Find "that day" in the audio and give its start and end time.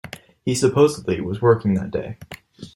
1.75-2.17